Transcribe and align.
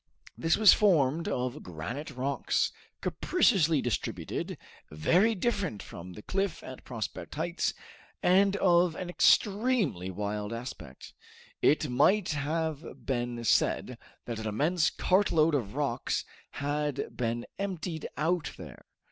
This 0.35 0.57
was 0.57 0.73
formed 0.73 1.27
of 1.27 1.61
granite 1.61 2.09
rocks, 2.09 2.71
capriciously 3.01 3.83
distributed, 3.83 4.57
very 4.89 5.35
different 5.35 5.83
from 5.83 6.13
the 6.13 6.23
cliff 6.23 6.63
at 6.63 6.83
Prospect 6.83 7.35
Heights, 7.35 7.75
and 8.23 8.55
of 8.55 8.95
an 8.95 9.11
extremely 9.11 10.09
wild 10.09 10.53
aspect. 10.53 11.13
It 11.61 11.87
might 11.87 12.29
have 12.29 13.05
been 13.05 13.43
said 13.43 13.99
that 14.25 14.39
an 14.39 14.47
immense 14.47 14.89
cartload 14.89 15.53
of 15.53 15.75
rocks 15.75 16.25
had 16.53 17.15
been 17.15 17.45
emptied 17.59 18.09
out 18.17 18.53
there. 18.57 18.85